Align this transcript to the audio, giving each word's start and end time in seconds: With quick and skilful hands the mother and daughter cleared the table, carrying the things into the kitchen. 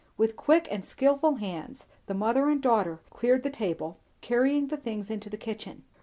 With 0.17 0.35
quick 0.35 0.67
and 0.71 0.83
skilful 0.83 1.35
hands 1.35 1.85
the 2.07 2.15
mother 2.15 2.49
and 2.49 2.59
daughter 2.59 3.01
cleared 3.11 3.43
the 3.43 3.51
table, 3.51 3.99
carrying 4.21 4.69
the 4.69 4.77
things 4.77 5.11
into 5.11 5.29
the 5.29 5.37
kitchen. 5.37 5.83